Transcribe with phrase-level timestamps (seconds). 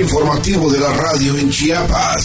[0.00, 2.24] informativo de la radio en Chiapas.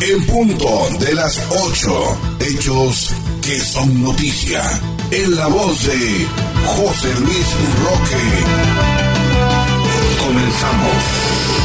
[0.00, 3.10] En punto de las 8, hechos
[3.42, 4.62] que son noticia.
[5.10, 6.26] En la voz de
[6.66, 7.46] José Luis
[7.84, 8.24] Roque.
[10.24, 11.57] Comenzamos.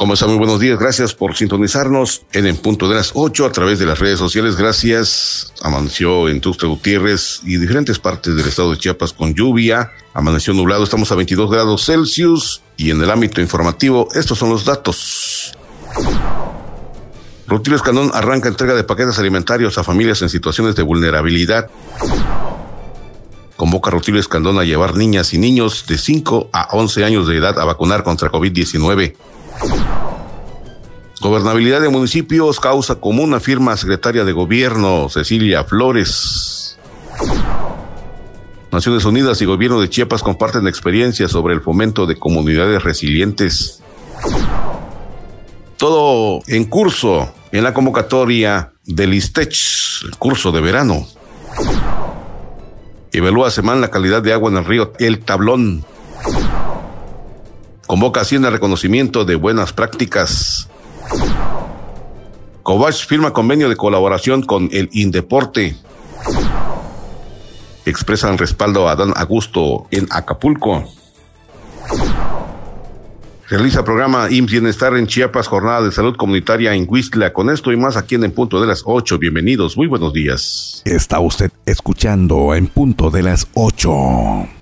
[0.00, 0.30] ¿Cómo están?
[0.30, 0.78] Muy buenos días.
[0.78, 4.56] Gracias por sintonizarnos en el punto de las 8 a través de las redes sociales.
[4.56, 5.52] Gracias.
[5.60, 9.92] Amaneció en Tuxtla Gutiérrez y diferentes partes del estado de Chiapas con lluvia.
[10.14, 10.84] Amaneció nublado.
[10.84, 12.62] Estamos a 22 grados Celsius.
[12.78, 15.54] Y en el ámbito informativo, estos son los datos.
[17.46, 21.68] Rutilio Escandón arranca entrega de paquetes alimentarios a familias en situaciones de vulnerabilidad.
[23.54, 27.36] Convoca a Rutilio Escandón a llevar niñas y niños de 5 a 11 años de
[27.36, 29.14] edad a vacunar contra COVID-19.
[31.20, 36.78] Gobernabilidad de municipios, causa común, afirma secretaria de gobierno Cecilia Flores.
[38.72, 43.82] Naciones Unidas y gobierno de Chiapas comparten experiencias sobre el fomento de comunidades resilientes.
[45.76, 51.06] Todo en curso en la convocatoria del ISTECH, el curso de verano.
[53.12, 55.84] Evalúa semana la calidad de agua en el río El Tablón.
[57.90, 60.68] Convoca Hacienda reconocimiento de buenas prácticas.
[62.62, 65.74] Cobach firma convenio de colaboración con el Indeporte.
[67.84, 70.84] Expresan respaldo a Dan Augusto en Acapulco.
[73.48, 77.32] Realiza programa IMSS Bienestar en Chiapas, jornada de salud comunitaria en Huistla.
[77.32, 79.18] Con esto y más aquí en En Punto de las 8.
[79.18, 80.82] Bienvenidos, muy buenos días.
[80.84, 84.59] Está usted escuchando En Punto de las 8.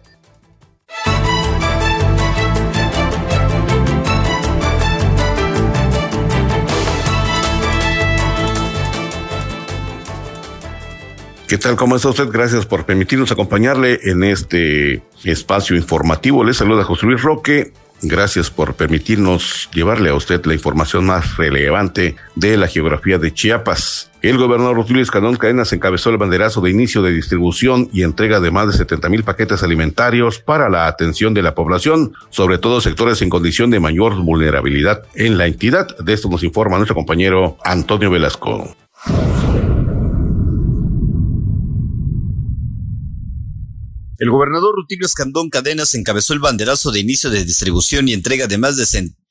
[11.49, 11.77] ¿Qué tal?
[11.77, 12.29] ¿Cómo está usted?
[12.31, 16.45] Gracias por permitirnos acompañarle en este espacio informativo.
[16.45, 17.73] Le saluda José Luis Roque.
[18.03, 24.11] Gracias por permitirnos llevarle a usted la información más relevante de la geografía de Chiapas.
[24.21, 28.51] El gobernador Rutilio Escandón Cadenas encabezó el banderazo de inicio de distribución y entrega de
[28.51, 33.23] más de 70 mil paquetes alimentarios para la atención de la población, sobre todo sectores
[33.23, 35.97] en condición de mayor vulnerabilidad en la entidad.
[35.97, 38.77] De esto nos informa nuestro compañero Antonio Velasco.
[44.19, 48.59] El gobernador Rutilio Escandón Cadenas encabezó el banderazo de inicio de distribución y entrega de
[48.59, 48.85] más de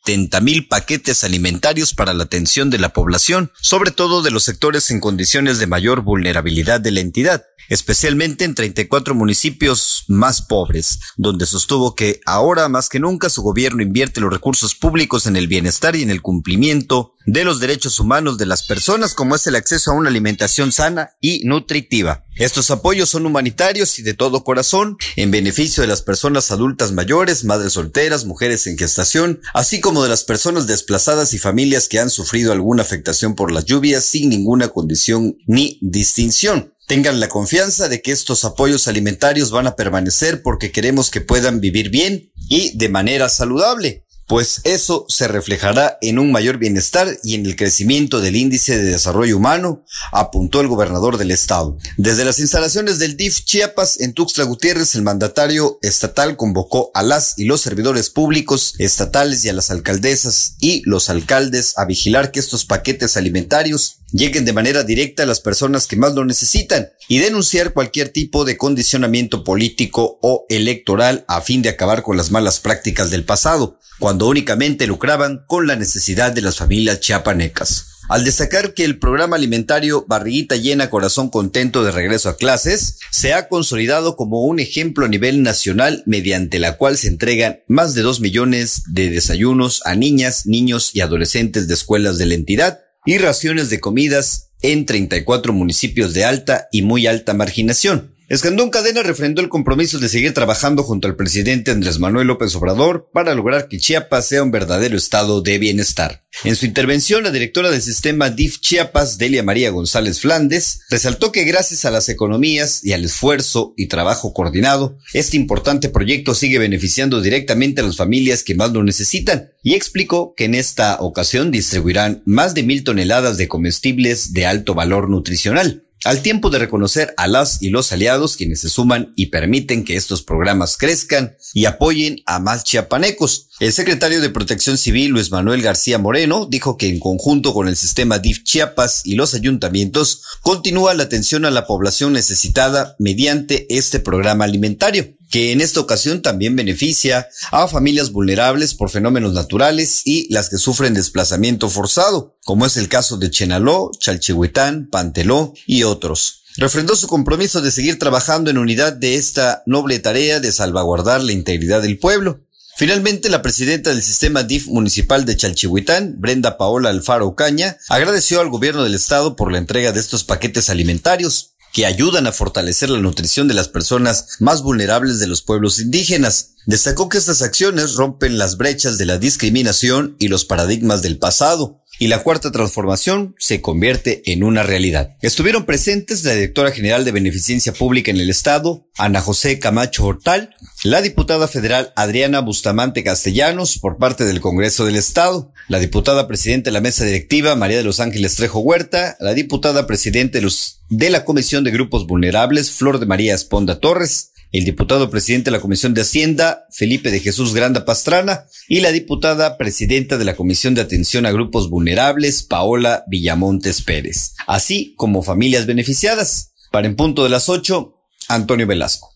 [0.08, 4.90] 70 mil paquetes alimentarios para la atención de la población, sobre todo de los sectores
[4.90, 11.46] en condiciones de mayor vulnerabilidad de la entidad especialmente en 34 municipios más pobres, donde
[11.46, 15.96] sostuvo que ahora más que nunca su gobierno invierte los recursos públicos en el bienestar
[15.96, 19.92] y en el cumplimiento de los derechos humanos de las personas, como es el acceso
[19.92, 22.24] a una alimentación sana y nutritiva.
[22.36, 27.44] Estos apoyos son humanitarios y de todo corazón, en beneficio de las personas adultas mayores,
[27.44, 32.10] madres solteras, mujeres en gestación, así como de las personas desplazadas y familias que han
[32.10, 36.74] sufrido alguna afectación por las lluvias sin ninguna condición ni distinción.
[36.88, 41.60] Tengan la confianza de que estos apoyos alimentarios van a permanecer porque queremos que puedan
[41.60, 47.36] vivir bien y de manera saludable pues eso se reflejará en un mayor bienestar y
[47.36, 51.78] en el crecimiento del índice de desarrollo humano, apuntó el gobernador del estado.
[51.96, 57.40] Desde las instalaciones del DIF Chiapas en Tuxtla Gutiérrez, el mandatario estatal convocó a las
[57.40, 62.42] y los servidores públicos estatales y a las alcaldesas y los alcaldes a vigilar que
[62.42, 67.20] estos paquetes alimentarios lleguen de manera directa a las personas que más lo necesitan y
[67.20, 72.60] denunciar cualquier tipo de condicionamiento político o electoral a fin de acabar con las malas
[72.60, 77.88] prácticas del pasado cuando únicamente lucraban con la necesidad de las familias chiapanecas.
[78.10, 83.34] Al destacar que el programa alimentario Barriguita Llena Corazón Contento de Regreso a Clases se
[83.34, 88.04] ha consolidado como un ejemplo a nivel nacional mediante la cual se entregan más de
[88.04, 93.18] dos millones de desayunos a niñas, niños y adolescentes de escuelas de la entidad y
[93.18, 98.12] raciones de comidas en 34 municipios de alta y muy alta marginación.
[98.30, 103.10] Escandón Cadena refrendó el compromiso de seguir trabajando junto al presidente Andrés Manuel López Obrador
[103.14, 106.24] para lograr que Chiapas sea un verdadero estado de bienestar.
[106.44, 111.46] En su intervención, la directora del sistema DIF Chiapas, Delia María González Flandes, resaltó que
[111.46, 117.22] gracias a las economías y al esfuerzo y trabajo coordinado, este importante proyecto sigue beneficiando
[117.22, 122.24] directamente a las familias que más lo necesitan y explicó que en esta ocasión distribuirán
[122.26, 127.28] más de mil toneladas de comestibles de alto valor nutricional al tiempo de reconocer a
[127.28, 132.22] las y los aliados quienes se suman y permiten que estos programas crezcan y apoyen
[132.26, 133.47] a más chiapanecos.
[133.60, 137.76] El secretario de Protección Civil, Luis Manuel García Moreno, dijo que en conjunto con el
[137.76, 144.00] sistema DIF Chiapas y los ayuntamientos, continúa la atención a la población necesitada mediante este
[144.00, 150.32] programa alimentario que en esta ocasión también beneficia a familias vulnerables por fenómenos naturales y
[150.32, 156.44] las que sufren desplazamiento forzado, como es el caso de Chenaló, Chalchihuitán, Panteló y otros.
[156.58, 161.32] Refrendó su compromiso de seguir trabajando en unidad de esta noble tarea de salvaguardar la
[161.32, 162.40] integridad del pueblo.
[162.78, 168.50] Finalmente, la presidenta del sistema DIF municipal de Chalchihuitán, Brenda Paola Alfaro Caña, agradeció al
[168.50, 173.00] gobierno del estado por la entrega de estos paquetes alimentarios que ayudan a fortalecer la
[173.00, 176.52] nutrición de las personas más vulnerables de los pueblos indígenas.
[176.68, 181.82] Destacó que estas acciones rompen las brechas de la discriminación y los paradigmas del pasado,
[182.00, 185.16] y la cuarta transformación se convierte en una realidad.
[185.22, 190.56] Estuvieron presentes la directora general de Beneficencia Pública en el Estado, Ana José Camacho Hortal,
[190.84, 196.70] la diputada federal Adriana Bustamante Castellanos por parte del Congreso del Estado, la diputada presidenta
[196.70, 200.42] de la mesa directiva María de los Ángeles Trejo Huerta, la diputada presidente
[200.90, 205.58] de la Comisión de Grupos Vulnerables Flor de María Esponda Torres, el diputado presidente de
[205.58, 210.36] la Comisión de Hacienda, Felipe de Jesús Granda Pastrana, y la diputada presidenta de la
[210.36, 216.52] Comisión de Atención a Grupos Vulnerables, Paola Villamontes Pérez, así como familias beneficiadas.
[216.72, 217.96] Para en punto de las ocho,
[218.28, 219.14] Antonio Velasco.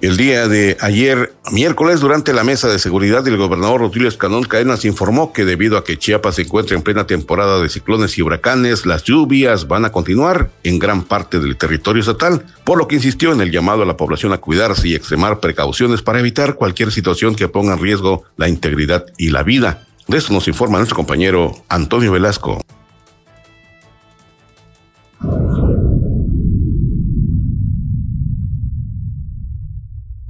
[0.00, 4.84] El día de ayer, miércoles, durante la mesa de seguridad, el gobernador Rutilio Escanón Cadenas
[4.84, 8.86] informó que debido a que Chiapas se encuentra en plena temporada de ciclones y huracanes,
[8.86, 13.32] las lluvias van a continuar en gran parte del territorio estatal, por lo que insistió
[13.32, 17.34] en el llamado a la población a cuidarse y extremar precauciones para evitar cualquier situación
[17.34, 19.84] que ponga en riesgo la integridad y la vida.
[20.06, 22.60] De eso nos informa nuestro compañero Antonio Velasco.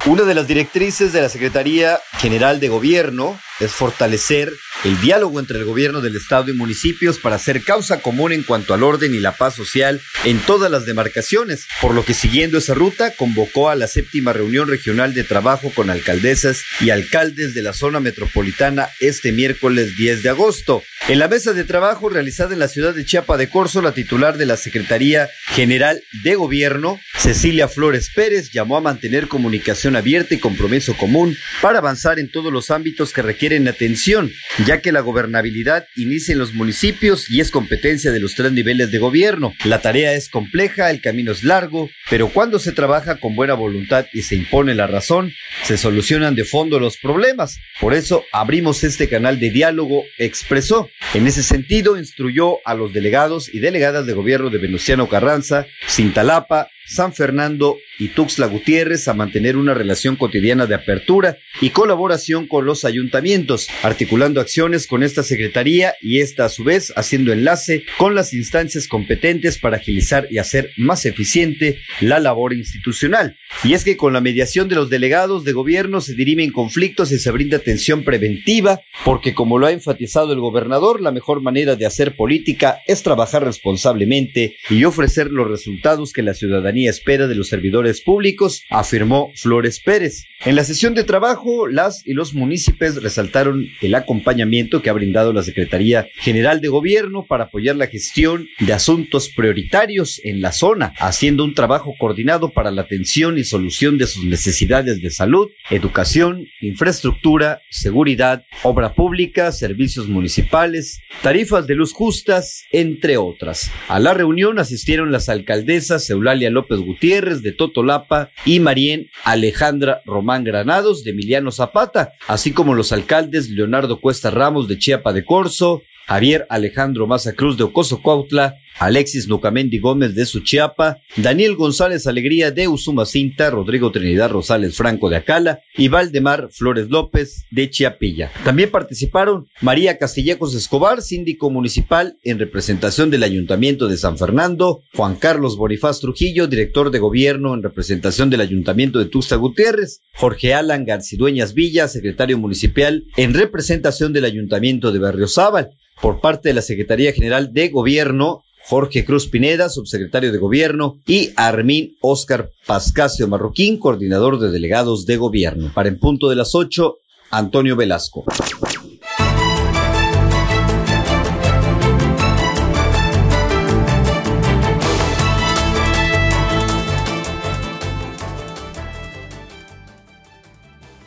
[0.08, 4.52] Una de las directrices de la Secretaría General de Gobierno es fortalecer
[4.84, 8.74] el diálogo entre el gobierno del Estado y municipios para hacer causa común en cuanto
[8.74, 12.74] al orden y la paz social en todas las demarcaciones, por lo que siguiendo esa
[12.74, 17.72] ruta convocó a la séptima reunión regional de trabajo con alcaldesas y alcaldes de la
[17.72, 20.82] zona metropolitana este miércoles 10 de agosto.
[21.08, 24.36] En la mesa de trabajo realizada en la ciudad de Chiapa de Corzo, la titular
[24.36, 30.38] de la Secretaría General de Gobierno, Cecilia Flores Pérez, llamó a mantener comunicación abierta y
[30.38, 34.30] compromiso común para avanzar en todos los ámbitos que requieren atención,
[34.66, 38.90] ya que la gobernabilidad inicia en los municipios y es competencia de los tres niveles
[38.90, 39.54] de gobierno.
[39.64, 44.06] La tarea es compleja, el camino es largo, pero cuando se trabaja con buena voluntad
[44.12, 45.32] y se impone la razón,
[45.64, 47.58] se solucionan de fondo los problemas.
[47.80, 50.90] Por eso abrimos este canal de diálogo, expresó.
[51.14, 56.68] En ese sentido, instruyó a los delegados y delegadas de gobierno de Venustiano Carranza, Cintalapa,
[56.88, 62.64] San Fernando y Tuxtla Gutiérrez a mantener una relación cotidiana de apertura y colaboración con
[62.64, 68.14] los ayuntamientos, articulando acciones con esta secretaría y esta a su vez haciendo enlace con
[68.14, 73.36] las instancias competentes para agilizar y hacer más eficiente la labor institucional.
[73.64, 77.18] Y es que con la mediación de los delegados de gobierno se dirimen conflictos y
[77.18, 81.86] se brinda atención preventiva, porque como lo ha enfatizado el gobernador, la mejor manera de
[81.86, 87.48] hacer política es trabajar responsablemente y ofrecer los resultados que la ciudadanía espera de los
[87.48, 90.24] servidores públicos, afirmó Flores Pérez.
[90.44, 95.32] En la sesión de trabajo, las y los municipios resaltaron el acompañamiento que ha brindado
[95.32, 100.92] la Secretaría General de Gobierno para apoyar la gestión de asuntos prioritarios en la zona,
[100.98, 106.46] haciendo un trabajo coordinado para la atención y solución de sus necesidades de salud, educación,
[106.60, 113.70] infraestructura, seguridad, obra pública, servicios municipales, tarifas de luz justas, entre otras.
[113.88, 120.44] A la reunión asistieron las alcaldesas Eulalia López Gutiérrez de Totolapa y Marien Alejandra Román
[120.44, 125.82] Granados de Emiliano Zapata, así como los alcaldes Leonardo Cuesta Ramos de Chiapa de Corzo,
[126.06, 132.50] Javier Alejandro Maza Cruz de Ocoso Cuautla, Alexis Nucamendi Gómez de Suchiapa, Daniel González Alegría
[132.50, 138.30] de Usumacinta, Rodrigo Trinidad Rosales Franco de Acala y Valdemar Flores López de Chiapilla.
[138.44, 145.16] También participaron María Castillejos Escobar, síndico municipal en representación del Ayuntamiento de San Fernando, Juan
[145.16, 150.84] Carlos Bonifaz Trujillo, director de gobierno en representación del Ayuntamiento de Tusta Gutiérrez, Jorge Alan
[150.84, 155.70] Garcidueñas Villa, secretario municipal en representación del Ayuntamiento de Berriozábal.
[156.00, 161.30] Por parte de la Secretaría General de Gobierno, Jorge Cruz Pineda, subsecretario de Gobierno, y
[161.36, 165.70] Armín Oscar Pascasio Marroquín, coordinador de delegados de gobierno.
[165.74, 166.98] Para en punto de las ocho,
[167.30, 168.26] Antonio Velasco.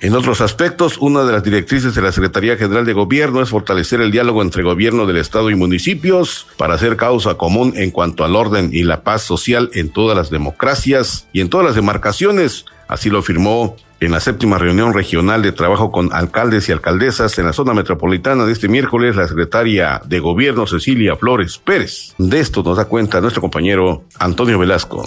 [0.01, 4.01] En otros aspectos, una de las directrices de la Secretaría General de Gobierno es fortalecer
[4.01, 8.35] el diálogo entre gobierno del Estado y municipios para hacer causa común en cuanto al
[8.35, 12.65] orden y la paz social en todas las democracias y en todas las demarcaciones.
[12.87, 17.45] Así lo afirmó en la séptima reunión regional de trabajo con alcaldes y alcaldesas en
[17.45, 22.15] la zona metropolitana de este miércoles, la secretaria de Gobierno Cecilia Flores Pérez.
[22.17, 25.05] De esto nos da cuenta nuestro compañero Antonio Velasco.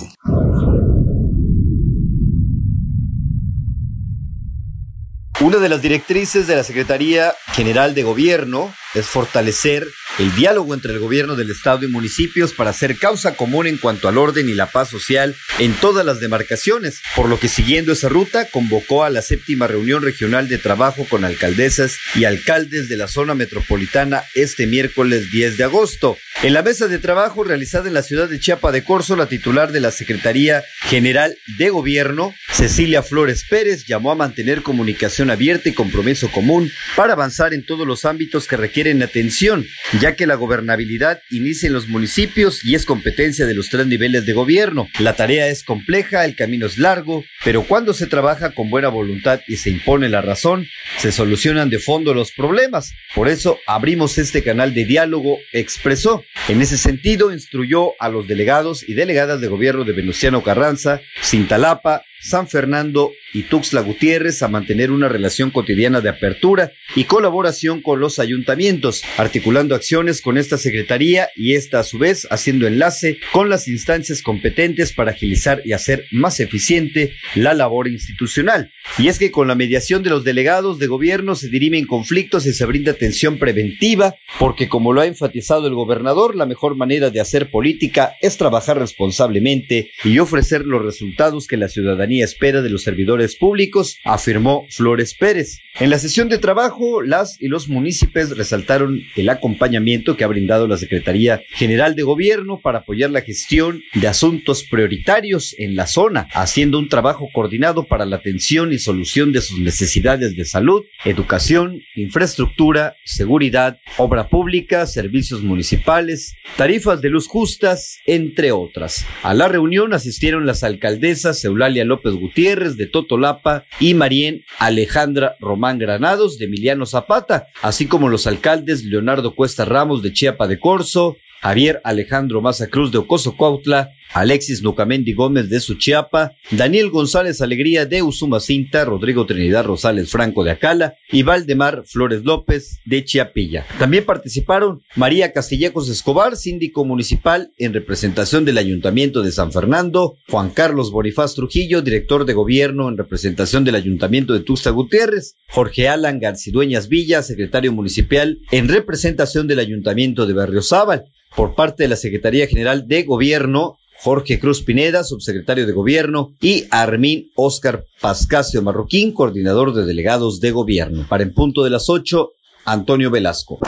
[5.41, 9.87] Una de las directrices de la Secretaría General de Gobierno es fortalecer
[10.19, 14.09] el diálogo entre el gobierno del Estado y municipios para hacer causa común en cuanto
[14.09, 18.09] al orden y la paz social en todas las demarcaciones, por lo que siguiendo esa
[18.09, 23.09] ruta convocó a la séptima reunión regional de trabajo con alcaldesas y alcaldes de la
[23.09, 26.17] zona metropolitana este miércoles 10 de agosto.
[26.43, 29.73] En la mesa de trabajo realizada en la ciudad de Chiapa de Corzo, la titular
[29.73, 35.75] de la Secretaría General de Gobierno, Cecilia Flores Pérez, llamó a mantener comunicación abierta y
[35.75, 39.67] compromiso común para avanzar en todos los ámbitos que requieren en atención,
[40.01, 44.27] ya que la gobernabilidad inicia en los municipios y es competencia de los tres niveles
[44.27, 44.89] de gobierno.
[44.99, 49.41] La tarea es compleja, el camino es largo, pero cuando se trabaja con buena voluntad
[49.47, 50.67] y se impone la razón,
[50.99, 52.93] se solucionan de fondo los problemas.
[53.15, 56.25] Por eso abrimos este canal de diálogo, expresó.
[56.49, 62.03] En ese sentido, instruyó a los delegados y delegadas de gobierno de Venustiano Carranza, Cintalapa,
[62.25, 68.01] San Fernando y Tuxtla Gutiérrez a mantener una relación cotidiana de apertura y colaboración con
[68.01, 73.51] los ayuntamientos, articulando acciones con esta secretaría y esta a su vez haciendo enlace con
[73.51, 78.71] las instancias competentes para agilizar y hacer más eficiente la labor institucional.
[78.99, 82.53] Y es que con la mediación de los delegados de gobierno se dirimen conflictos y
[82.53, 87.21] se brinda atención preventiva, porque como lo ha enfatizado el gobernador, la mejor manera de
[87.21, 92.83] hacer política es trabajar responsablemente y ofrecer los resultados que la ciudadanía espera de los
[92.83, 95.61] servidores públicos, afirmó Flores Pérez.
[95.81, 100.69] En la sesión de trabajo, las y los municipios resaltaron el acompañamiento que ha brindado
[100.69, 106.29] la Secretaría General de Gobierno para apoyar la gestión de asuntos prioritarios en la zona,
[106.33, 111.81] haciendo un trabajo coordinado para la atención y solución de sus necesidades de salud, educación,
[111.97, 119.05] infraestructura, seguridad, obra pública, servicios municipales, tarifas de luz justas, entre otras.
[119.23, 125.79] A la reunión asistieron las alcaldesas Eulalia López Gutiérrez de Totolapa y Marien Alejandra Román
[125.79, 131.17] Granados de Emiliano Zapata, así como los alcaldes Leonardo Cuesta Ramos de Chiapa de Corzo,
[131.41, 137.85] Javier Alejandro Maza Cruz de Ocoso Cuautla, Alexis Nucamendi Gómez de Suchiapa, Daniel González Alegría
[137.85, 143.67] de Usumacinta, Rodrigo Trinidad Rosales Franco de Acala y Valdemar Flores López de Chiapilla.
[143.81, 150.51] También participaron María Castillejos Escobar, síndico municipal en representación del Ayuntamiento de San Fernando, Juan
[150.51, 156.21] Carlos Bonifaz Trujillo, director de gobierno en representación del Ayuntamiento de Tusta Gutiérrez, Jorge Alan
[156.21, 161.07] Garcidueñas Villa, secretario municipal en representación del Ayuntamiento de Berriozábal.
[161.35, 166.67] Por parte de la Secretaría General de Gobierno, Jorge Cruz Pineda, subsecretario de Gobierno, y
[166.71, 171.07] Armín Oscar Pascasio Marroquín, coordinador de delegados de gobierno.
[171.09, 172.33] Para en punto de las ocho,
[172.67, 173.59] Antonio Velasco.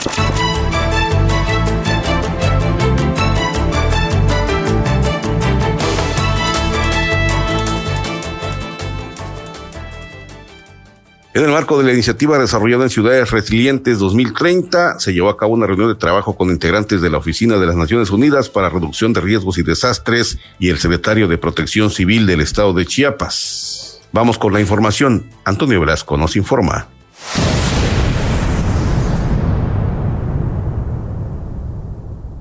[11.36, 15.52] En el marco de la iniciativa desarrollada en Ciudades Resilientes 2030, se llevó a cabo
[15.52, 19.12] una reunión de trabajo con integrantes de la Oficina de las Naciones Unidas para Reducción
[19.12, 24.00] de Riesgos y Desastres y el secretario de Protección Civil del Estado de Chiapas.
[24.12, 25.28] Vamos con la información.
[25.44, 26.88] Antonio Velasco nos informa.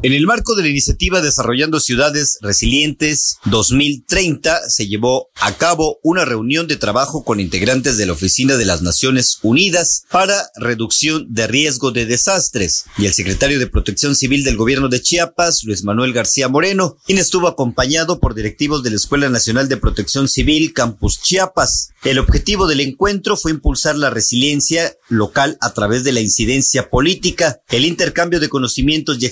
[0.05, 6.25] En el marco de la iniciativa Desarrollando Ciudades Resilientes 2030 se llevó a cabo una
[6.25, 11.47] reunión de trabajo con integrantes de la Oficina de las Naciones Unidas para reducción de
[11.47, 16.13] riesgo de desastres y el secretario de Protección Civil del Gobierno de Chiapas, Luis Manuel
[16.13, 21.19] García Moreno, quien estuvo acompañado por directivos de la Escuela Nacional de Protección Civil Campus
[21.19, 21.89] Chiapas.
[22.03, 27.59] El objetivo del encuentro fue impulsar la resiliencia local a través de la incidencia política,
[27.69, 29.25] el intercambio de conocimientos y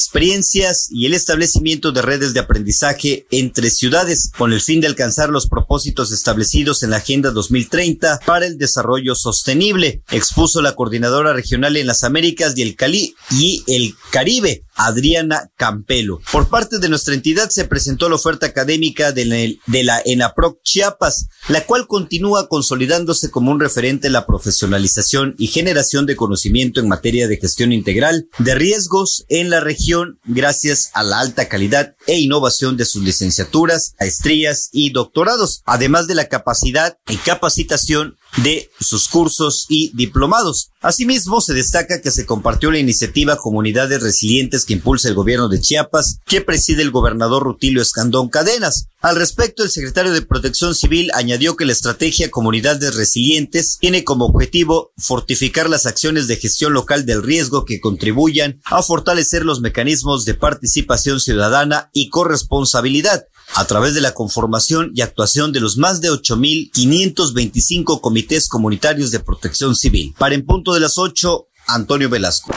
[0.90, 5.48] y el establecimiento de redes de aprendizaje entre ciudades con el fin de alcanzar los
[5.48, 11.88] propósitos establecidos en la Agenda 2030 para el desarrollo sostenible, expuso la coordinadora regional en
[11.88, 16.20] las Américas Cali y el Caribe, Adriana Campelo.
[16.32, 21.28] Por parte de nuestra entidad se presentó la oferta académica de la, la ENAPROC Chiapas,
[21.48, 26.88] la cual continúa consolidándose como un referente en la profesionalización y generación de conocimiento en
[26.88, 32.20] materia de gestión integral de riesgos en la región gracias a la alta calidad e
[32.20, 39.08] innovación de sus licenciaturas, maestrías y doctorados, además de la capacidad y capacitación de sus
[39.08, 40.70] cursos y diplomados.
[40.82, 45.62] Asimismo, se destaca que se compartió la iniciativa Comunidades Resilientes que impulsa el gobierno de
[45.62, 48.88] Chiapas, que preside el gobernador Rutilio Escandón Cadenas.
[49.02, 54.26] Al respecto, el secretario de Protección Civil añadió que la estrategia Comunidades Resilientes tiene como
[54.26, 60.26] objetivo fortificar las acciones de gestión local del riesgo que contribuyan a fortalecer los mecanismos
[60.26, 63.26] de participación ciudadana y corresponsabilidad
[63.56, 69.20] a través de la conformación y actuación de los más de 8.525 comités comunitarios de
[69.20, 70.14] protección civil.
[70.18, 72.52] Para en punto de las 8, Antonio Velasco.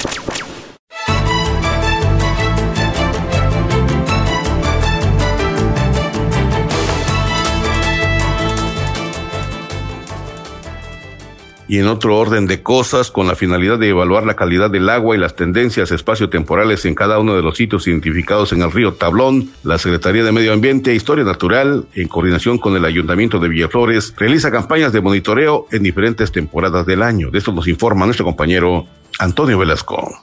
[11.69, 15.17] Y en otro orden de cosas, con la finalidad de evaluar la calidad del agua
[15.17, 19.51] y las tendencias espaciotemporales en cada uno de los sitios identificados en el río Tablón,
[19.63, 24.15] la Secretaría de Medio Ambiente e Historia Natural, en coordinación con el Ayuntamiento de Villaflores,
[24.17, 27.31] realiza campañas de monitoreo en diferentes temporadas del año.
[27.31, 28.87] De esto nos informa nuestro compañero
[29.19, 30.21] Antonio Velasco.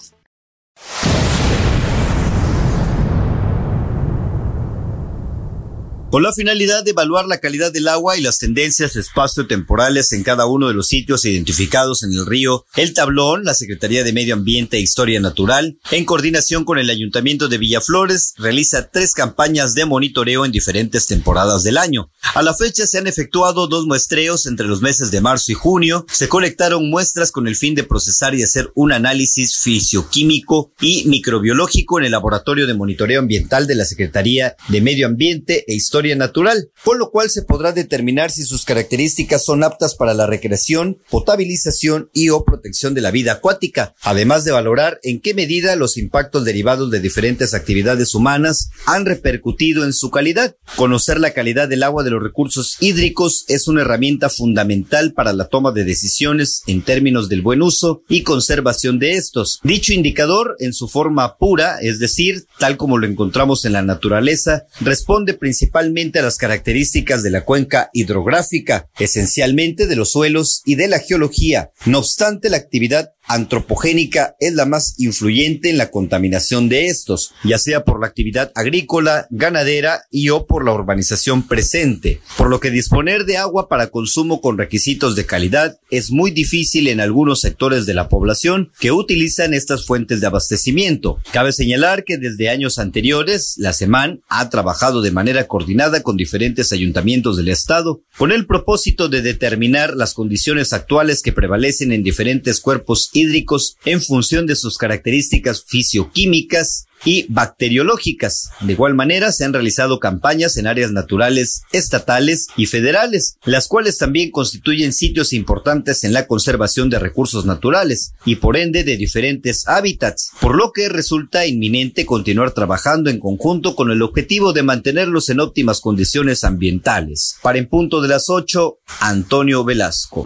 [6.13, 10.45] Con la finalidad de evaluar la calidad del agua y las tendencias espacio-temporales en cada
[10.45, 14.77] uno de los sitios identificados en el río El Tablón, la Secretaría de Medio Ambiente
[14.77, 20.45] e Historia Natural, en coordinación con el Ayuntamiento de Villaflores, realiza tres campañas de monitoreo
[20.45, 22.11] en diferentes temporadas del año.
[22.35, 26.05] A la fecha se han efectuado dos muestreos entre los meses de marzo y junio.
[26.11, 31.97] Se colectaron muestras con el fin de procesar y hacer un análisis fisioquímico y microbiológico
[31.97, 36.69] en el Laboratorio de Monitoreo Ambiental de la Secretaría de Medio Ambiente e Historia natural,
[36.83, 42.09] con lo cual se podrá determinar si sus características son aptas para la recreación, potabilización
[42.13, 46.45] y o protección de la vida acuática, además de valorar en qué medida los impactos
[46.45, 50.55] derivados de diferentes actividades humanas han repercutido en su calidad.
[50.75, 55.45] Conocer la calidad del agua de los recursos hídricos es una herramienta fundamental para la
[55.45, 59.59] toma de decisiones en términos del buen uso y conservación de estos.
[59.63, 64.63] Dicho indicador, en su forma pura, es decir, tal como lo encontramos en la naturaleza,
[64.81, 70.87] responde principalmente a las características de la cuenca hidrográfica, esencialmente de los suelos y de
[70.87, 71.71] la geología.
[71.85, 77.57] No obstante, la actividad antropogénica es la más influyente en la contaminación de estos, ya
[77.57, 82.71] sea por la actividad agrícola, ganadera y o por la urbanización presente, por lo que
[82.71, 87.85] disponer de agua para consumo con requisitos de calidad es muy difícil en algunos sectores
[87.85, 91.19] de la población que utilizan estas fuentes de abastecimiento.
[91.31, 96.71] Cabe señalar que desde años anteriores, la SEMAN ha trabajado de manera coordinada con diferentes
[96.71, 102.59] ayuntamientos del estado con el propósito de determinar las condiciones actuales que prevalecen en diferentes
[102.59, 108.49] cuerpos hídricos en función de sus características fisioquímicas y bacteriológicas.
[108.61, 113.97] De igual manera, se han realizado campañas en áreas naturales estatales y federales, las cuales
[113.97, 119.67] también constituyen sitios importantes en la conservación de recursos naturales y por ende de diferentes
[119.67, 125.29] hábitats, por lo que resulta inminente continuar trabajando en conjunto con el objetivo de mantenerlos
[125.29, 127.35] en óptimas condiciones ambientales.
[127.41, 130.25] Para en punto de las 8, Antonio Velasco.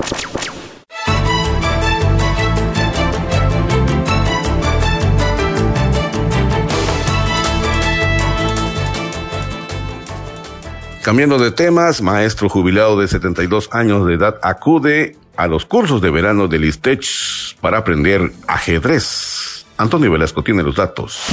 [11.08, 16.10] Cambiando de temas, maestro jubilado de 72 años de edad acude a los cursos de
[16.10, 19.65] verano del ISTECH para aprender ajedrez.
[19.78, 21.24] Antonio Velasco tiene los datos.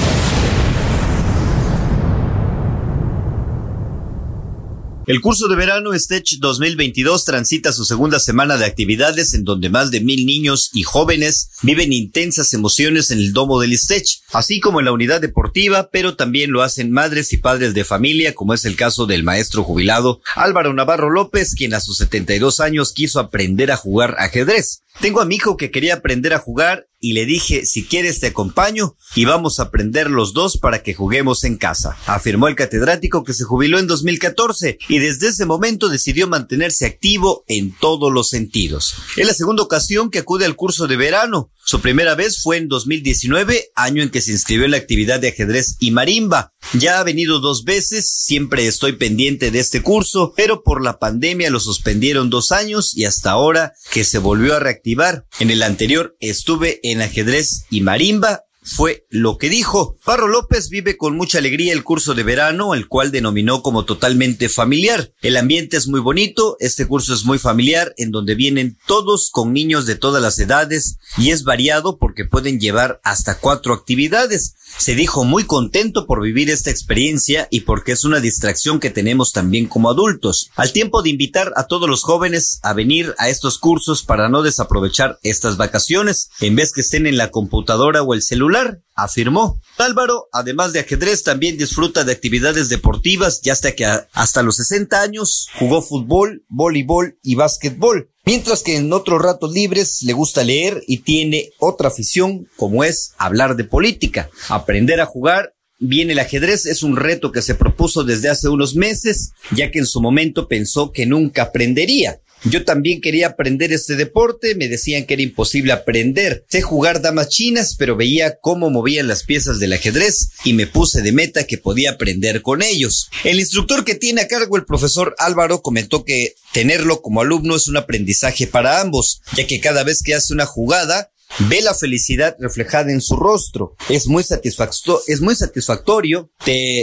[5.06, 9.90] El curso de verano STECH 2022 transita su segunda semana de actividades en donde más
[9.90, 14.78] de mil niños y jóvenes viven intensas emociones en el domo del STECH, así como
[14.78, 18.64] en la unidad deportiva, pero también lo hacen madres y padres de familia, como es
[18.64, 23.72] el caso del maestro jubilado Álvaro Navarro López, quien a sus 72 años quiso aprender
[23.72, 24.84] a jugar ajedrez.
[25.00, 28.28] Tengo a mi hijo que quería aprender a jugar y le dije, si quieres te
[28.28, 33.24] acompaño y vamos a aprender los dos para que juguemos en casa, afirmó el catedrático
[33.24, 38.30] que se jubiló en 2014 y desde ese momento decidió mantenerse activo en todos los
[38.30, 38.94] sentidos.
[39.16, 41.50] Es la segunda ocasión que acude al curso de verano.
[41.66, 45.29] Su primera vez fue en 2019, año en que se inscribió en la actividad de
[45.29, 46.53] ajedrez y marimba.
[46.74, 51.48] Ya ha venido dos veces, siempre estoy pendiente de este curso, pero por la pandemia
[51.48, 55.24] lo suspendieron dos años y hasta ahora que se volvió a reactivar.
[55.40, 59.96] En el anterior estuve en ajedrez y marimba fue lo que dijo.
[60.07, 64.48] Barro López vive con mucha alegría el curso de verano, el cual denominó como totalmente
[64.48, 65.12] familiar.
[65.20, 69.53] El ambiente es muy bonito, este curso es muy familiar, en donde vienen todos con
[69.53, 74.55] niños de todas las edades y es variado porque pueden llevar hasta cuatro actividades.
[74.79, 79.33] Se dijo muy contento por vivir esta experiencia y porque es una distracción que tenemos
[79.33, 80.50] también como adultos.
[80.57, 84.42] Al tiempo de invitar a todos los jóvenes a venir a estos cursos para no
[84.42, 88.53] desaprovechar estas vacaciones, en vez que estén en la computadora o el celular,
[88.94, 89.60] afirmó.
[89.78, 95.00] Álvaro, además de ajedrez, también disfruta de actividades deportivas, ya hasta que hasta los 60
[95.00, 98.10] años jugó fútbol, voleibol y básquetbol.
[98.24, 103.12] Mientras que en otros ratos libres le gusta leer y tiene otra afición como es
[103.18, 104.30] hablar de política.
[104.48, 108.76] Aprender a jugar Bien, el ajedrez es un reto que se propuso desde hace unos
[108.76, 112.20] meses, ya que en su momento pensó que nunca aprendería.
[112.44, 116.44] Yo también quería aprender este deporte, me decían que era imposible aprender.
[116.48, 121.00] Sé jugar damas chinas, pero veía cómo movían las piezas del ajedrez y me puse
[121.00, 123.09] de meta que podía aprender con ellos.
[123.24, 127.66] El instructor que tiene a cargo el profesor Álvaro comentó que tenerlo como alumno es
[127.68, 131.11] un aprendizaje para ambos, ya que cada vez que hace una jugada,
[131.48, 133.74] ve la felicidad reflejada en su rostro.
[133.88, 136.30] Es muy, es muy satisfactorio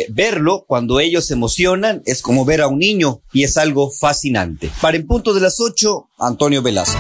[0.10, 4.70] verlo cuando ellos se emocionan, es como ver a un niño y es algo fascinante.
[4.82, 7.00] Para en punto de las 8, Antonio Velasco.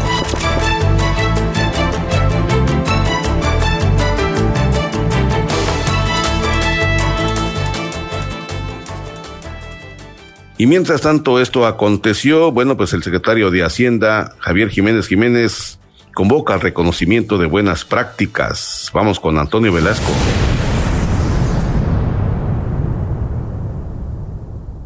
[10.62, 15.80] Y mientras tanto esto aconteció, bueno, pues el secretario de Hacienda, Javier Jiménez Jiménez,
[16.14, 18.90] convoca al reconocimiento de buenas prácticas.
[18.94, 20.12] Vamos con Antonio Velasco.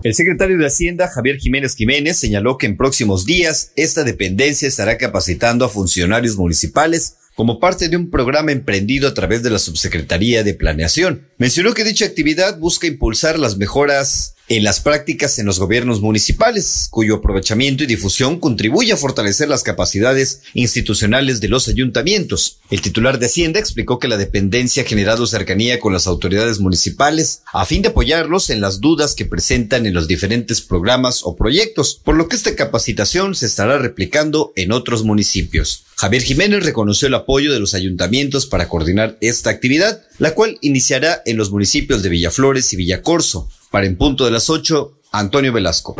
[0.04, 5.00] El secretario de Hacienda, Javier Jiménez Jiménez, señaló que en próximos días esta dependencia estará
[5.00, 10.44] capacitando a funcionarios municipales como parte de un programa emprendido a través de la Subsecretaría
[10.44, 11.28] de Planeación.
[11.40, 16.88] Mencionó que dicha actividad busca impulsar las mejoras en las prácticas en los gobiernos municipales,
[16.92, 22.60] cuyo aprovechamiento y difusión contribuye a fortalecer las capacidades institucionales de los ayuntamientos.
[22.70, 27.42] El titular de Hacienda explicó que la dependencia ha generado cercanía con las autoridades municipales
[27.54, 32.00] a fin de apoyarlos en las dudas que presentan en los diferentes programas o proyectos,
[32.04, 35.86] por lo que esta capacitación se estará replicando en otros municipios.
[35.96, 41.22] Javier Jiménez reconoció el apoyo de los ayuntamientos para coordinar esta actividad, la cual iniciará
[41.26, 43.50] en los municipios de Villaflores y Villacorso.
[43.76, 45.98] Para en punto de las 8, Antonio Velasco.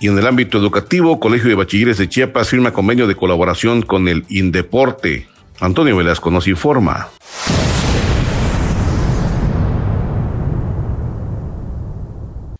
[0.00, 4.08] Y en el ámbito educativo, Colegio de Bachilleres de Chiapas firma convenio de colaboración con
[4.08, 5.28] el Indeporte.
[5.60, 7.10] Antonio Velasco nos informa.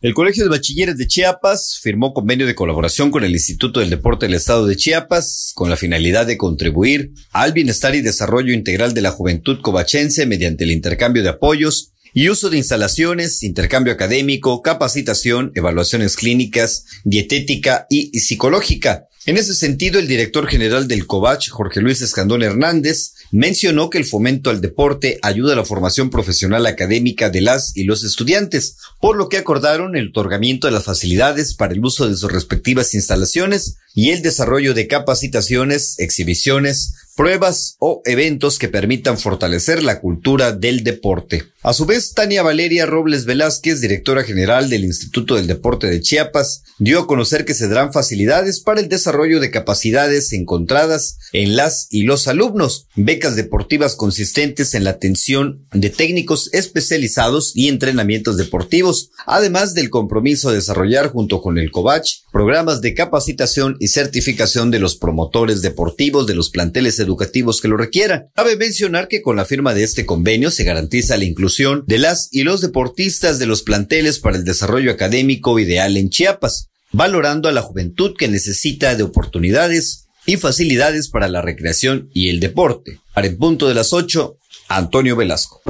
[0.05, 4.27] El Colegio de Bachilleres de Chiapas firmó convenio de colaboración con el Instituto del Deporte
[4.27, 9.01] del Estado de Chiapas con la finalidad de contribuir al bienestar y desarrollo integral de
[9.01, 15.53] la juventud covachense mediante el intercambio de apoyos y uso de instalaciones, intercambio académico, capacitación,
[15.55, 19.09] evaluaciones clínicas, dietética y psicológica.
[19.25, 24.05] En ese sentido, el director general del COVACH, Jorge Luis Escandón Hernández, mencionó que el
[24.05, 29.17] fomento al deporte ayuda a la formación profesional académica de las y los estudiantes, por
[29.17, 33.75] lo que acordaron el otorgamiento de las facilidades para el uso de sus respectivas instalaciones
[33.93, 40.85] y el desarrollo de capacitaciones, exhibiciones, pruebas o eventos que permitan fortalecer la cultura del
[40.85, 41.54] deporte.
[41.67, 46.63] A su vez, Tania Valeria Robles Velázquez, directora general del Instituto del Deporte de Chiapas,
[46.77, 51.89] dio a conocer que se darán facilidades para el desarrollo de capacidades encontradas en las
[51.91, 59.09] y los alumnos, becas deportivas consistentes en la atención de técnicos especializados y entrenamientos deportivos,
[59.25, 64.81] además del compromiso de desarrollar junto con el COVACH programas de capacitación y certificación de
[64.81, 68.29] los promotores deportivos de los planteles educativos que lo requieran.
[68.35, 71.54] Cabe mencionar que con la firma de este convenio se garantiza la inclusión
[71.87, 76.69] de las y los deportistas de los planteles para el desarrollo académico ideal en Chiapas,
[76.93, 82.41] valorando a la juventud que necesita de oportunidades y facilidades para la recreación y el
[82.41, 83.01] deporte.
[83.15, 84.37] Para el punto de las 8,
[84.69, 85.63] Antonio Velasco.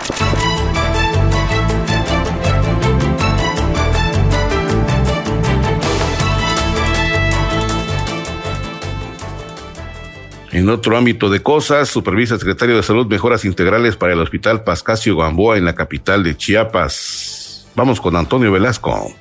[10.54, 14.62] En otro ámbito de cosas, supervisa el secretario de Salud mejoras integrales para el Hospital
[14.62, 17.66] Pascasio Gamboa en la capital de Chiapas.
[17.74, 19.12] Vamos con Antonio Velasco.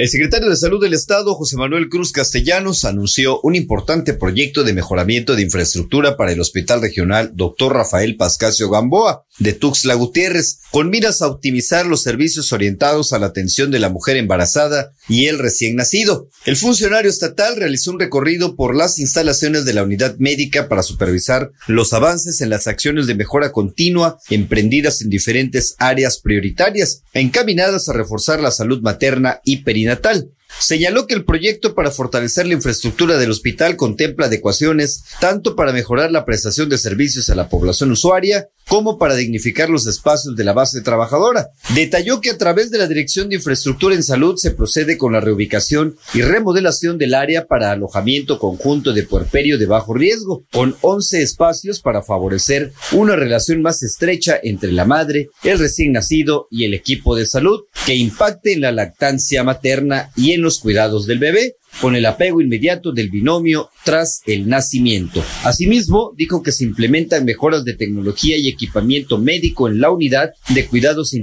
[0.00, 4.72] El secretario de Salud del Estado, José Manuel Cruz Castellanos, anunció un importante proyecto de
[4.72, 7.74] mejoramiento de infraestructura para el Hospital Regional Dr.
[7.74, 13.26] Rafael Pascasio Gamboa de Tuxtla Gutiérrez, con miras a optimizar los servicios orientados a la
[13.26, 16.28] atención de la mujer embarazada y el recién nacido.
[16.46, 21.52] El funcionario estatal realizó un recorrido por las instalaciones de la unidad médica para supervisar
[21.66, 27.92] los avances en las acciones de mejora continua emprendidas en diferentes áreas prioritarias, encaminadas a
[27.92, 30.30] reforzar la salud materna y perinatal natal.
[30.58, 36.10] Señaló que el proyecto para fortalecer la infraestructura del hospital contempla adecuaciones tanto para mejorar
[36.10, 40.52] la prestación de servicios a la población usuaria como para dignificar los espacios de la
[40.52, 41.48] base trabajadora.
[41.74, 45.20] Detalló que a través de la Dirección de Infraestructura en Salud se procede con la
[45.20, 51.20] reubicación y remodelación del área para alojamiento conjunto de puerperio de bajo riesgo, con 11
[51.20, 56.72] espacios para favorecer una relación más estrecha entre la madre, el recién nacido y el
[56.72, 61.56] equipo de salud, que impacte en la lactancia materna y en los cuidados del bebé,
[61.80, 65.24] con el apego inmediato del binomio tras el nacimiento.
[65.44, 70.66] Asimismo, dijo que se implementan mejoras de tecnología y equipamiento médico en la unidad de
[70.66, 71.14] cuidados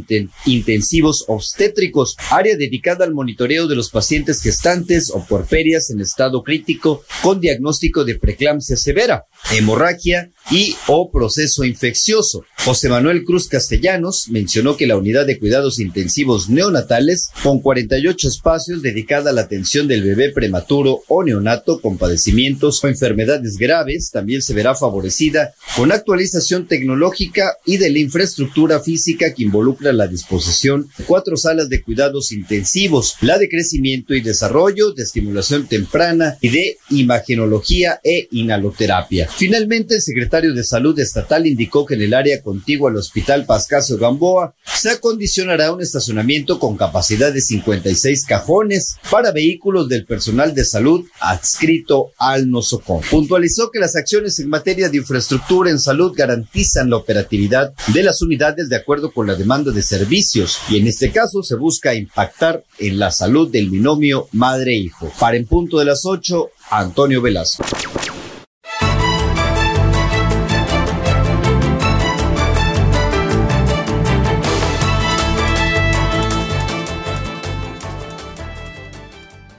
[0.46, 7.04] intensivos obstétricos, área dedicada al monitoreo de los pacientes gestantes o puerperias en estado crítico
[7.22, 12.46] con diagnóstico de preeclampsia severa, hemorragia y o proceso infeccioso.
[12.64, 18.82] José Manuel Cruz Castellanos mencionó que la unidad de cuidados intensivos neonatales, con 48 espacios
[18.82, 24.42] dedicada a la atención del bebé prematuro o neonato con padecimientos o enfermedades graves, también
[24.42, 30.90] se verá favorecida con actualización tecnológica y de la infraestructura física que involucra la disposición
[30.98, 36.50] de cuatro salas de cuidados intensivos, la de crecimiento y desarrollo, de estimulación temprana y
[36.50, 39.27] de imagenología e inhaloterapia.
[39.36, 43.98] Finalmente, el secretario de Salud Estatal indicó que en el área contigua al Hospital Pascasio
[43.98, 50.66] Gamboa se acondicionará un estacionamiento con capacidad de 56 cajones para vehículos del personal de
[50.66, 53.02] salud adscrito al nosocom.
[53.10, 58.22] Puntualizó que las acciones en materia de infraestructura en salud garantizan la operatividad de las
[58.22, 62.64] unidades de acuerdo con la demanda de servicios y en este caso se busca impactar
[62.80, 65.12] en la salud del binomio madre-hijo.
[65.20, 67.64] Para en punto de las 8, Antonio Velasco.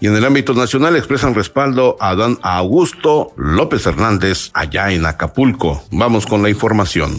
[0.01, 5.83] Y en el ámbito nacional expresan respaldo a don Augusto López Hernández allá en Acapulco.
[5.91, 7.17] Vamos con la información.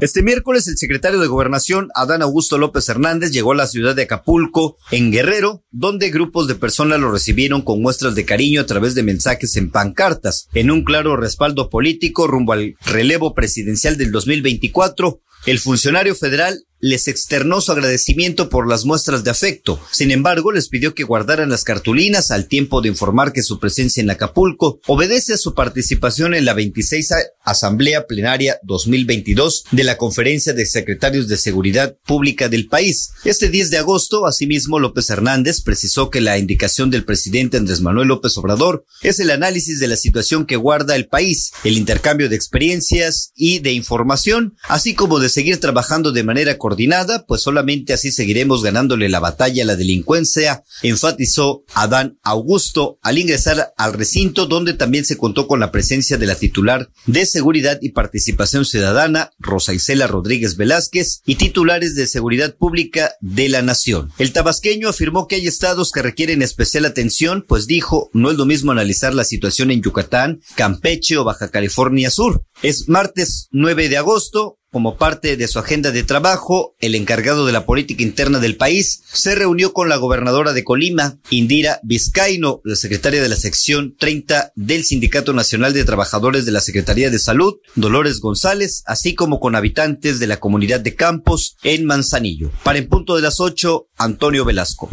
[0.00, 4.02] Este miércoles el secretario de Gobernación, Adán Augusto López Hernández, llegó a la ciudad de
[4.02, 8.94] Acapulco, en Guerrero, donde grupos de personas lo recibieron con muestras de cariño a través
[8.94, 15.20] de mensajes en pancartas, en un claro respaldo político rumbo al relevo presidencial del 2024.
[15.46, 19.80] El funcionario federal les externó su agradecimiento por las muestras de afecto.
[19.90, 24.02] Sin embargo, les pidió que guardaran las cartulinas al tiempo de informar que su presencia
[24.02, 27.08] en Acapulco obedece a su participación en la 26
[27.42, 33.10] Asamblea Plenaria 2022 de la Conferencia de Secretarios de Seguridad Pública del país.
[33.24, 38.08] Este 10 de agosto, asimismo, López Hernández precisó que la indicación del presidente Andrés Manuel
[38.08, 42.36] López Obrador es el análisis de la situación que guarda el país, el intercambio de
[42.36, 48.12] experiencias y de información, así como de seguir trabajando de manera coordinada, pues solamente así
[48.12, 54.74] seguiremos ganándole la batalla a la delincuencia, enfatizó Adán Augusto al ingresar al recinto donde
[54.74, 59.72] también se contó con la presencia de la titular de Seguridad y Participación Ciudadana, Rosa
[59.72, 64.12] Isela Rodríguez Velázquez, y titulares de Seguridad Pública de la Nación.
[64.18, 68.44] El tabasqueño afirmó que hay estados que requieren especial atención, pues dijo, no es lo
[68.44, 72.44] mismo analizar la situación en Yucatán, Campeche o Baja California Sur.
[72.62, 77.52] Es martes 9 de agosto, como parte de su agenda de trabajo, el encargado de
[77.52, 82.76] la política interna del país se reunió con la gobernadora de Colima, Indira Vizcaino, la
[82.76, 87.54] secretaria de la sección 30 del Sindicato Nacional de Trabajadores de la Secretaría de Salud,
[87.74, 92.50] Dolores González, así como con habitantes de la comunidad de Campos en Manzanillo.
[92.62, 94.88] Para en punto de las 8, Antonio Velasco.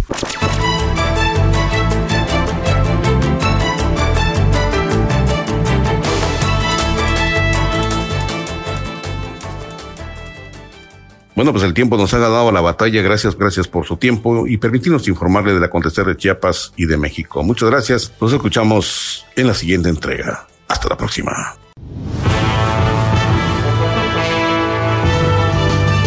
[11.35, 13.01] Bueno, pues el tiempo nos ha dado la batalla.
[13.01, 16.97] Gracias, gracias por su tiempo y permitirnos informarle de la acontecer de Chiapas y de
[16.97, 17.43] México.
[17.43, 18.13] Muchas gracias.
[18.21, 20.47] Nos escuchamos en la siguiente entrega.
[20.69, 21.57] Hasta la próxima.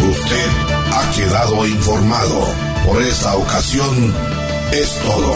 [0.09, 0.49] Usted
[0.93, 2.47] ha quedado informado.
[2.85, 4.13] Por esta ocasión
[4.71, 5.33] es todo.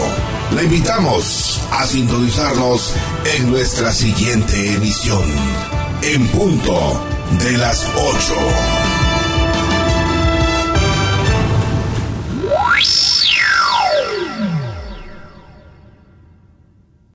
[0.55, 2.95] Le invitamos a sintonizarnos
[3.35, 5.23] en nuestra siguiente emisión.
[6.01, 6.99] En punto
[7.43, 8.92] de las 8.